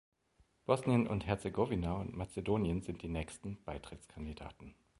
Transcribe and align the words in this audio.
Bosnien 0.65 1.05
und 1.05 1.27
Herzegowina 1.27 1.93
und 1.93 2.17
Mazedonien 2.17 2.81
sind 2.81 3.03
die 3.03 3.07
nächsten 3.07 3.63
Beitrittskandidaten. 3.65 4.73